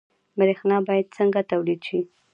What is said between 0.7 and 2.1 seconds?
باید څنګه تولید شي؟